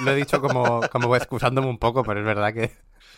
lo 0.03 0.11
he 0.11 0.15
dicho 0.15 0.39
como, 0.39 0.81
como 0.91 1.15
excusándome 1.15 1.67
un 1.67 1.79
poco, 1.79 2.03
pero 2.03 2.19
es 2.19 2.25
verdad 2.27 2.53
que, 2.53 2.71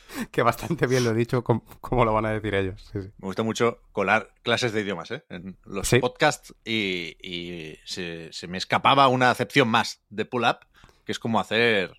que 0.31 0.41
bastante 0.41 0.87
bien 0.87 1.03
lo 1.03 1.11
he 1.11 1.13
dicho 1.15 1.43
como, 1.43 1.63
como 1.81 2.05
lo 2.05 2.13
van 2.13 2.25
a 2.25 2.31
decir 2.31 2.53
ellos. 2.55 2.81
Sí, 2.91 3.01
sí. 3.01 3.09
Me 3.17 3.27
gusta 3.27 3.43
mucho 3.43 3.81
colar 3.91 4.33
clases 4.43 4.71
de 4.73 4.81
idiomas 4.81 5.11
¿eh? 5.11 5.23
en 5.29 5.57
los 5.65 5.87
Sí. 5.87 5.99
podcasts 5.99 6.53
y, 6.65 7.15
y 7.21 7.77
se, 7.85 8.31
se 8.33 8.47
me 8.47 8.57
escapaba 8.57 9.07
una 9.07 9.31
acepción 9.31 9.67
más 9.67 10.01
de 10.09 10.25
pull-up, 10.25 10.59
que 11.05 11.11
es 11.11 11.19
como 11.19 11.39
hacer 11.39 11.93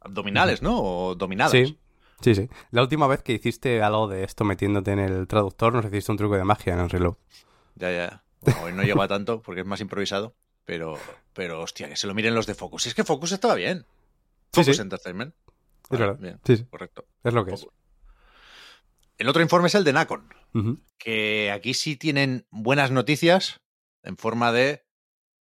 abdominales, 0.00 0.62
¿no? 0.62 0.80
O 0.80 1.14
dominadas. 1.14 1.52
Sí, 1.52 1.78
sí, 2.20 2.34
sí. 2.34 2.48
La 2.70 2.82
última 2.82 3.06
vez 3.06 3.22
que 3.22 3.32
hiciste 3.32 3.82
algo 3.82 4.08
de 4.08 4.24
esto 4.24 4.44
metiéndote 4.44 4.92
en 4.92 4.98
el 4.98 5.26
traductor, 5.26 5.72
nos 5.74 5.84
hiciste 5.84 6.10
un 6.12 6.18
truco 6.18 6.36
de 6.36 6.44
magia 6.44 6.72
en 6.74 6.80
el 6.80 6.90
reloj. 6.90 7.16
Ya, 7.74 7.90
ya. 7.92 8.24
Bueno, 8.40 8.62
hoy 8.62 8.72
no 8.72 8.82
llego 8.82 9.02
a 9.02 9.08
tanto 9.08 9.42
porque 9.42 9.60
es 9.60 9.66
más 9.66 9.80
improvisado, 9.80 10.34
pero, 10.64 10.98
pero 11.34 11.60
hostia, 11.60 11.88
que 11.88 11.96
se 11.96 12.06
lo 12.06 12.14
miren 12.14 12.34
los 12.34 12.46
de 12.46 12.54
Focus. 12.54 12.84
Si 12.84 12.88
es 12.88 12.94
que 12.94 13.04
Focus 13.04 13.32
estaba 13.32 13.54
bien. 13.54 13.84
Focus. 14.52 14.78
Entertainment. 14.80 15.34
Es 15.90 15.98
Vale, 15.98 16.06
verdad. 16.06 16.18
Bien, 16.20 16.40
Sí, 16.44 16.56
sí. 16.58 16.64
correcto. 16.70 17.04
Es 17.24 17.34
lo 17.34 17.44
que 17.44 17.54
es. 17.54 17.66
El 19.18 19.28
otro 19.28 19.42
informe 19.42 19.68
es 19.68 19.74
el 19.74 19.84
de 19.84 19.92
Nacon. 19.92 20.28
Que 20.98 21.50
aquí 21.52 21.74
sí 21.74 21.96
tienen 21.96 22.46
buenas 22.50 22.90
noticias 22.90 23.60
en 24.02 24.16
forma 24.16 24.52
de 24.52 24.84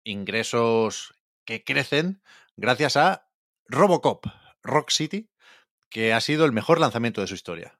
ingresos 0.03 1.13
que 1.45 1.63
crecen 1.63 2.21
gracias 2.55 2.97
a 2.97 3.27
Robocop 3.67 4.25
Rock 4.63 4.89
City, 4.91 5.29
que 5.89 6.13
ha 6.13 6.21
sido 6.21 6.45
el 6.45 6.51
mejor 6.51 6.79
lanzamiento 6.79 7.21
de 7.21 7.27
su 7.27 7.33
historia. 7.35 7.79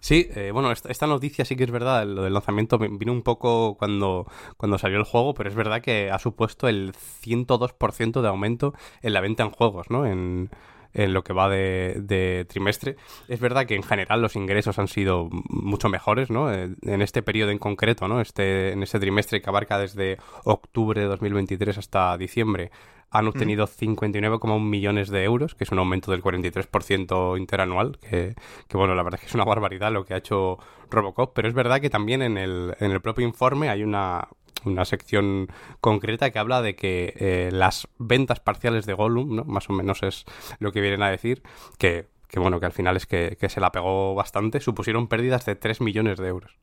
Sí, 0.00 0.28
eh, 0.36 0.50
bueno, 0.52 0.70
esta, 0.70 0.90
esta 0.90 1.06
noticia 1.08 1.44
sí 1.44 1.56
que 1.56 1.64
es 1.64 1.70
verdad, 1.72 2.06
lo 2.06 2.22
del 2.22 2.32
lanzamiento 2.34 2.78
vi- 2.78 2.88
vino 2.96 3.12
un 3.12 3.22
poco 3.22 3.76
cuando, 3.76 4.30
cuando 4.56 4.78
salió 4.78 4.96
el 4.98 5.04
juego, 5.04 5.34
pero 5.34 5.48
es 5.48 5.56
verdad 5.56 5.82
que 5.82 6.10
ha 6.10 6.18
supuesto 6.20 6.68
el 6.68 6.92
102% 6.94 8.22
de 8.22 8.28
aumento 8.28 8.74
en 9.02 9.12
la 9.12 9.20
venta 9.20 9.42
en 9.42 9.50
juegos, 9.50 9.90
¿no? 9.90 10.06
En, 10.06 10.50
en 10.98 11.12
lo 11.14 11.22
que 11.22 11.32
va 11.32 11.48
de, 11.48 11.94
de 12.00 12.44
trimestre. 12.48 12.96
Es 13.28 13.38
verdad 13.38 13.66
que 13.66 13.76
en 13.76 13.84
general 13.84 14.20
los 14.20 14.34
ingresos 14.34 14.78
han 14.80 14.88
sido 14.88 15.28
mucho 15.30 15.88
mejores, 15.88 16.28
¿no? 16.28 16.52
Eh, 16.52 16.74
En 16.82 17.02
este 17.02 17.22
periodo 17.22 17.52
en 17.52 17.58
concreto, 17.58 18.08
¿no? 18.08 18.20
Este, 18.20 18.72
en 18.72 18.82
este 18.82 18.98
trimestre 18.98 19.40
que 19.40 19.48
abarca 19.48 19.78
desde 19.78 20.18
octubre 20.44 21.00
de 21.00 21.06
2023 21.06 21.78
hasta 21.78 22.18
diciembre, 22.18 22.72
han 23.10 23.26
obtenido 23.26 23.66
59,1 23.66 24.60
millones 24.60 25.08
de 25.08 25.24
euros, 25.24 25.54
que 25.54 25.64
es 25.64 25.70
un 25.70 25.78
aumento 25.78 26.10
del 26.10 26.22
43% 26.22 27.38
interanual, 27.38 27.98
que, 27.98 28.34
que 28.68 28.76
bueno, 28.76 28.94
la 28.94 29.02
verdad 29.02 29.18
es 29.18 29.20
que 29.22 29.28
es 29.28 29.34
una 29.34 29.44
barbaridad 29.44 29.92
lo 29.92 30.04
que 30.04 30.14
ha 30.14 30.18
hecho 30.18 30.58
Robocop, 30.90 31.32
pero 31.34 31.48
es 31.48 31.54
verdad 31.54 31.80
que 31.80 31.90
también 31.90 32.22
en 32.22 32.36
el, 32.36 32.74
en 32.80 32.90
el 32.90 33.00
propio 33.00 33.26
informe 33.26 33.70
hay 33.70 33.82
una, 33.82 34.28
una 34.64 34.84
sección 34.84 35.48
concreta 35.80 36.30
que 36.30 36.38
habla 36.38 36.62
de 36.62 36.76
que 36.76 37.14
eh, 37.16 37.50
las 37.52 37.88
ventas 37.98 38.40
parciales 38.40 38.86
de 38.86 38.94
Gollum, 38.94 39.36
¿no? 39.36 39.44
más 39.44 39.68
o 39.70 39.72
menos 39.72 40.02
es 40.02 40.24
lo 40.58 40.72
que 40.72 40.80
vienen 40.80 41.02
a 41.02 41.10
decir, 41.10 41.42
que, 41.78 42.08
que 42.28 42.40
bueno, 42.40 42.60
que 42.60 42.66
al 42.66 42.72
final 42.72 42.96
es 42.96 43.06
que, 43.06 43.36
que 43.40 43.48
se 43.48 43.60
la 43.60 43.72
pegó 43.72 44.14
bastante, 44.14 44.60
supusieron 44.60 45.08
pérdidas 45.08 45.44
de 45.46 45.54
3 45.54 45.80
millones 45.80 46.18
de 46.18 46.28
euros. 46.28 46.56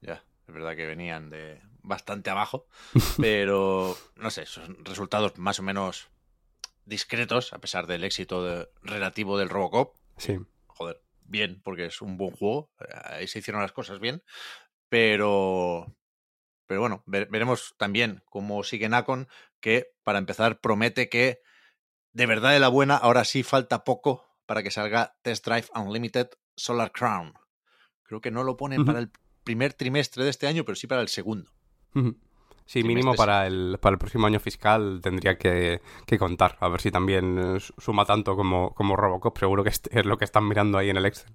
Ya, 0.00 0.24
es 0.46 0.54
verdad 0.54 0.76
que 0.76 0.86
venían 0.86 1.30
de 1.30 1.60
bastante 1.82 2.30
abajo, 2.30 2.66
pero 3.20 3.96
no 4.16 4.30
sé, 4.30 4.46
son 4.46 4.84
resultados 4.84 5.38
más 5.38 5.58
o 5.60 5.62
menos 5.62 6.08
discretos, 6.84 7.52
a 7.52 7.58
pesar 7.58 7.86
del 7.86 8.04
éxito 8.04 8.44
de- 8.44 8.68
relativo 8.82 9.38
del 9.38 9.48
Robocop. 9.48 9.96
Sí. 10.16 10.38
joder, 10.66 11.00
bien, 11.22 11.60
porque 11.64 11.86
es 11.86 12.00
un 12.00 12.16
buen 12.16 12.30
juego. 12.32 12.70
eh, 12.80 12.86
Ahí 13.04 13.26
se 13.28 13.40
hicieron 13.40 13.62
las 13.62 13.72
cosas 13.72 13.98
bien. 14.00 14.22
Pero. 14.88 15.95
Pero 16.66 16.80
bueno, 16.80 17.02
ve- 17.06 17.26
veremos 17.30 17.74
también 17.78 18.22
cómo 18.26 18.62
sigue 18.64 18.88
Nacon, 18.88 19.28
que 19.60 19.88
para 20.04 20.18
empezar 20.18 20.60
promete 20.60 21.08
que 21.08 21.40
de 22.12 22.26
verdad 22.26 22.52
de 22.52 22.60
la 22.60 22.68
buena, 22.68 22.96
ahora 22.96 23.24
sí 23.24 23.42
falta 23.42 23.84
poco 23.84 24.24
para 24.46 24.62
que 24.62 24.70
salga 24.70 25.16
Test 25.22 25.46
Drive 25.46 25.66
Unlimited 25.74 26.28
Solar 26.56 26.92
Crown. 26.92 27.34
Creo 28.04 28.20
que 28.20 28.30
no 28.30 28.42
lo 28.44 28.56
ponen 28.56 28.84
para 28.86 28.98
el 29.00 29.10
primer 29.44 29.74
trimestre 29.74 30.24
de 30.24 30.30
este 30.30 30.46
año, 30.46 30.64
pero 30.64 30.76
sí 30.76 30.86
para 30.86 31.02
el 31.02 31.08
segundo. 31.08 31.50
Sí, 32.64 32.80
mínimo 32.88 33.12
para 33.16 33.46
el, 33.46 33.78
para 33.80 33.94
el 33.94 33.98
próximo 33.98 34.26
año 34.26 34.40
fiscal 34.40 35.00
tendría 35.02 35.38
que, 35.38 35.80
que 36.04 36.18
contar. 36.18 36.56
A 36.60 36.68
ver 36.68 36.80
si 36.80 36.90
también 36.90 37.38
eh, 37.38 37.60
su- 37.60 37.72
suma 37.78 38.04
tanto 38.04 38.34
como, 38.34 38.74
como 38.74 38.96
Robocop. 38.96 39.38
Seguro 39.38 39.62
que 39.62 39.70
es, 39.70 39.82
es 39.90 40.04
lo 40.04 40.18
que 40.18 40.24
están 40.24 40.48
mirando 40.48 40.78
ahí 40.78 40.90
en 40.90 40.96
el 40.96 41.06
Excel. 41.06 41.32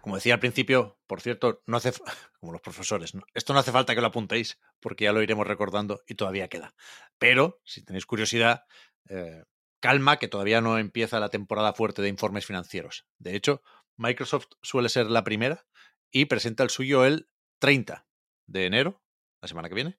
Como 0.00 0.14
decía 0.14 0.34
al 0.34 0.40
principio, 0.40 0.98
por 1.06 1.20
cierto, 1.20 1.62
no 1.66 1.76
hace, 1.76 1.92
como 2.40 2.52
los 2.52 2.60
profesores, 2.60 3.14
¿no? 3.14 3.22
esto 3.34 3.52
no 3.52 3.58
hace 3.58 3.72
falta 3.72 3.94
que 3.94 4.00
lo 4.00 4.06
apuntéis, 4.08 4.58
porque 4.80 5.04
ya 5.04 5.12
lo 5.12 5.22
iremos 5.22 5.46
recordando 5.46 6.02
y 6.06 6.14
todavía 6.14 6.48
queda. 6.48 6.74
Pero, 7.18 7.60
si 7.64 7.84
tenéis 7.84 8.06
curiosidad, 8.06 8.64
eh, 9.08 9.44
calma, 9.80 10.18
que 10.18 10.28
todavía 10.28 10.60
no 10.60 10.78
empieza 10.78 11.20
la 11.20 11.28
temporada 11.28 11.72
fuerte 11.72 12.02
de 12.02 12.08
informes 12.08 12.46
financieros. 12.46 13.06
De 13.18 13.36
hecho, 13.36 13.62
Microsoft 13.96 14.46
suele 14.62 14.88
ser 14.88 15.06
la 15.06 15.24
primera 15.24 15.66
y 16.10 16.26
presenta 16.26 16.62
el 16.62 16.70
suyo 16.70 17.04
el 17.04 17.28
30 17.58 18.06
de 18.46 18.66
enero, 18.66 19.02
la 19.40 19.48
semana 19.48 19.68
que 19.68 19.74
viene. 19.74 19.98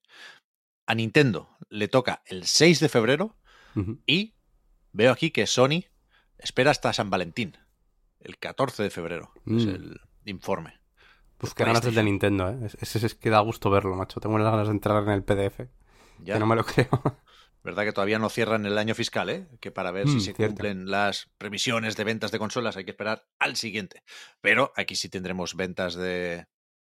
A 0.86 0.96
Nintendo 0.96 1.58
le 1.70 1.88
toca 1.88 2.24
el 2.26 2.46
6 2.46 2.80
de 2.80 2.90
febrero 2.90 3.38
y 4.06 4.36
veo 4.92 5.12
aquí 5.12 5.32
que 5.32 5.48
Sony 5.48 5.86
espera 6.38 6.72
hasta 6.72 6.92
San 6.92 7.10
Valentín, 7.10 7.58
el 8.20 8.38
14 8.38 8.84
de 8.84 8.90
febrero, 8.90 9.32
es 9.46 9.66
Mm. 9.66 9.70
el 9.70 10.02
informe. 10.26 10.80
Pues 11.38 11.54
qué 11.54 11.64
ganas 11.64 11.86
el 11.86 11.96
de. 11.96 12.04
Nintendo, 12.04 12.50
¿eh? 12.50 12.68
Ese 12.82 13.06
es, 13.06 13.16
que 13.16 13.30
da 13.30 13.40
gusto 13.40 13.70
verlo, 13.70 13.96
macho. 13.96 14.20
Tengo 14.20 14.36
unas 14.36 14.52
ganas 14.52 14.68
de 14.68 14.74
entrar 14.74 15.02
en 15.04 15.10
el 15.12 15.24
PDF, 15.24 15.70
Ya, 16.20 16.34
que 16.34 16.40
no 16.40 16.46
me 16.46 16.56
lo 16.58 16.66
creo. 16.66 16.90
verdad 17.64 17.84
que 17.84 17.94
todavía 17.94 18.20
no 18.20 18.30
cierran 18.30 18.66
el 18.66 18.78
año 18.78 18.94
fiscal, 18.94 19.30
¿eh? 19.30 19.48
Que 19.62 19.72
para 19.72 19.92
ver 19.92 20.08
si 20.10 20.16
Mm, 20.16 20.20
se 20.20 20.34
cierto. 20.34 20.48
cumplen 20.56 20.90
las 20.92 21.30
previsiones 21.38 21.96
de 21.96 22.04
ventas 22.04 22.32
de 22.32 22.40
consolas 22.40 22.76
hay 22.78 22.84
que 22.86 22.92
esperar 22.92 23.26
al 23.40 23.56
siguiente. 23.56 24.04
Pero 24.42 24.74
aquí 24.76 24.96
sí 24.96 25.08
tendremos 25.10 25.56
ventas 25.56 25.96
de, 25.96 26.48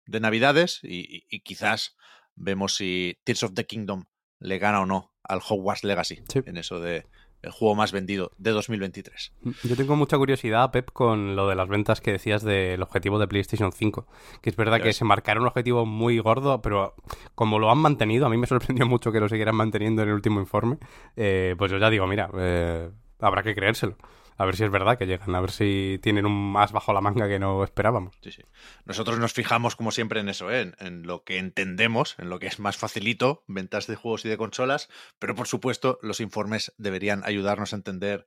de 0.06 0.20
Navidades 0.20 0.80
y, 0.84 1.00
y- 1.18 1.26
y 1.30 1.40
quizás 1.42 1.96
vemos 2.36 2.76
si 2.76 3.18
Tears 3.24 3.44
of 3.44 3.54
the 3.56 3.66
Kingdom 3.66 4.06
le 4.40 4.60
gana 4.60 4.82
o 4.82 4.86
no 4.86 5.12
al 5.24 5.40
Hogwarts 5.48 5.84
Legacy 5.84 6.22
Sí. 6.30 6.42
en 6.46 6.58
eso 6.58 6.80
de 6.80 7.08
el 7.42 7.52
juego 7.52 7.76
más 7.76 7.92
vendido 7.92 8.32
de 8.38 8.52
2023. 8.52 9.34
Yo 9.64 9.76
tengo 9.76 9.96
mucha 9.96 10.18
curiosidad, 10.18 10.72
Pep, 10.72 10.90
con 10.92 11.36
lo 11.36 11.48
de 11.48 11.56
las 11.56 11.70
ventas 11.70 12.02
que 12.02 12.12
decías 12.12 12.44
del 12.44 12.82
objetivo 12.82 13.20
de 13.20 13.28
PlayStation 13.28 13.72
5. 13.72 14.08
Que 14.42 14.50
es 14.50 14.56
verdad 14.56 14.82
que 14.82 14.94
se 14.94 15.06
marcaron 15.06 15.44
un 15.44 15.48
objetivo 15.48 15.86
muy 15.86 16.20
gordo, 16.20 16.62
pero 16.62 16.96
como 17.36 17.60
lo 17.60 17.72
han 17.72 17.78
mantenido, 17.78 18.26
a 18.26 18.30
mí 18.30 18.38
me 18.38 18.48
sorprendió 18.48 18.86
mucho 18.86 19.12
que 19.12 19.20
lo 19.20 19.30
siguieran 19.30 19.56
manteniendo 19.56 20.02
en 20.02 20.10
el 20.10 20.16
último 20.16 20.40
informe. 20.40 20.78
eh, 21.16 21.56
pues 21.58 21.72
yo 21.72 21.78
ya 21.78 21.90
digo, 21.90 22.08
mira, 22.08 22.30
eh, 22.38 22.90
habrá 23.20 23.44
que 23.44 23.56
creérselo. 23.56 23.96
A 24.38 24.46
ver 24.46 24.56
si 24.58 24.64
es 24.66 24.72
verdad 24.72 24.98
que 24.98 25.06
llegan, 25.06 25.34
a 25.34 25.40
ver 25.40 25.52
si 25.52 26.00
tienen 26.02 26.26
un 26.26 26.52
más 26.52 26.72
bajo 26.72 26.92
la 26.92 27.02
manga 27.02 27.28
que 27.28 27.40
no 27.40 27.64
esperábamos. 27.64 28.16
Sí, 28.22 28.32
sí. 28.32 28.42
Nosotros 28.84 29.18
nos 29.18 29.34
fijamos, 29.34 29.76
como 29.76 29.92
siempre, 29.92 30.20
en 30.20 30.28
eso, 30.28 30.52
¿eh? 30.52 30.74
en, 30.78 31.04
lo 31.04 31.24
que 31.24 31.38
entendemos, 31.38 32.16
en 32.20 32.30
lo 32.30 32.40
que 32.40 32.48
es 32.48 32.60
más 32.60 32.76
facilito, 32.76 33.44
ventas 33.48 33.88
de 33.88 33.96
juegos 33.96 34.26
y 34.26 34.30
de 34.30 34.38
consolas, 34.38 34.90
pero 35.20 35.36
por 35.36 35.48
supuesto 35.48 36.00
los 36.02 36.20
informes 36.20 36.74
deberían 36.78 37.24
ayudarnos 37.26 37.72
a 37.72 37.78
entender 37.78 38.26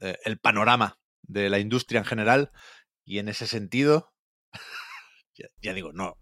eh, 0.00 0.18
el 0.24 0.38
panorama 0.38 1.00
de 1.22 1.50
la 1.50 1.58
industria 1.58 1.98
en 1.98 2.04
general 2.04 2.52
y 3.04 3.18
en 3.18 3.28
ese 3.28 3.46
sentido, 3.48 4.12
ya, 5.34 5.48
ya 5.60 5.74
digo, 5.74 5.92
no, 5.92 6.16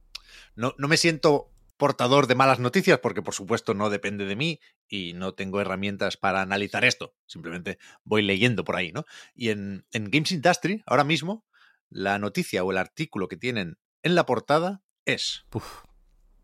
no, 0.55 0.75
no 0.79 0.89
me 0.89 0.97
siento 0.97 1.53
portador 1.79 2.27
de 2.27 2.35
malas 2.35 2.59
noticias 2.59 2.99
porque 2.99 3.23
por 3.23 3.35
supuesto 3.35 3.73
no 3.73 3.89
depende 3.89 4.27
de 4.27 4.37
mí 4.37 4.61
y 4.89 5.15
no 5.15 5.33
tengo 5.33 5.61
herramientas 5.61 6.17
para 6.19 6.43
analizar 6.43 6.85
esto, 6.85 7.15
simplemente 7.27 7.79
voy 8.05 8.23
leyendo 8.23 8.65
por 8.65 8.77
ahí, 8.77 8.93
¿no? 8.93 9.05
Y 9.35 9.49
en, 9.51 9.87
en 9.93 10.11
Games 10.11 10.33
Industry, 10.33 10.83
ahora 10.87 11.05
mismo, 11.05 11.47
la 11.89 12.19
noticia 12.19 12.65
o 12.65 12.71
el 12.73 12.79
artículo 12.79 13.29
que 13.29 13.37
tienen 13.37 13.79
en 14.03 14.15
la 14.15 14.27
portada 14.27 14.83
es 15.07 15.47
Uf, 15.55 15.85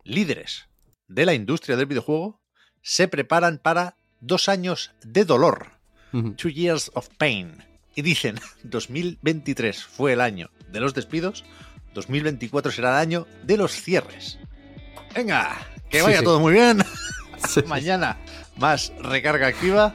líderes 0.04 0.68
de 1.08 1.26
la 1.26 1.34
industria 1.34 1.76
del 1.76 1.86
videojuego 1.86 2.40
se 2.82 3.08
preparan 3.08 3.58
para 3.58 3.96
dos 4.20 4.48
años 4.48 4.92
de 5.02 5.24
dolor, 5.24 5.72
two 6.36 6.50
years 6.50 6.90
of 6.94 7.08
pain. 7.18 7.62
Y 7.94 8.02
dicen, 8.02 8.36
2023 8.62 9.84
fue 9.84 10.12
el 10.12 10.20
año 10.20 10.50
de 10.70 10.80
los 10.80 10.94
despidos, 10.94 11.44
2024 11.94 12.72
será 12.72 12.90
el 12.90 13.06
año 13.06 13.26
de 13.42 13.56
los 13.56 13.72
cierres. 13.72 14.38
Venga, 15.14 15.56
que 15.88 16.02
vaya 16.02 16.18
sí. 16.18 16.24
todo 16.24 16.40
muy 16.40 16.52
bien. 16.52 16.78
Mañana 17.66 18.16
más 18.56 18.92
recarga 19.00 19.46
activa. 19.48 19.94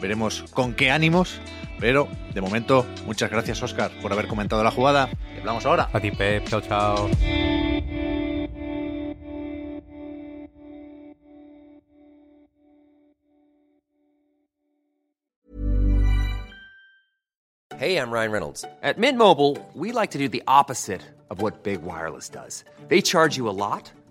Veremos 0.00 0.44
con 0.52 0.74
qué 0.74 0.90
ánimos. 0.90 1.40
Pero 1.78 2.08
de 2.34 2.40
momento, 2.42 2.86
muchas 3.06 3.30
gracias, 3.30 3.62
Oscar, 3.62 3.90
por 4.02 4.12
haber 4.12 4.26
comentado 4.26 4.62
la 4.62 4.70
jugada. 4.70 5.08
Y 5.34 5.38
hablamos 5.38 5.64
ahora. 5.64 5.88
A 5.92 6.00
ti, 6.00 6.10
Pep, 6.10 6.46
chao, 6.48 6.60
chao. 6.60 7.10
Hey, 17.80 17.96
I'm 17.96 18.10
Ryan 18.10 18.30
Reynolds. 18.30 18.62
At 18.82 18.98
Mint 18.98 19.16
Mobile, 19.16 19.56
we 19.72 19.90
like 19.90 20.10
to 20.10 20.18
do 20.18 20.28
the 20.28 20.42
opposite 20.46 21.00
of 21.30 21.40
what 21.40 21.62
Big 21.62 21.80
Wireless 21.80 22.28
does. 22.28 22.62
They 22.88 23.00
charge 23.00 23.38
you 23.38 23.48
a 23.48 23.56
lot, 23.56 23.90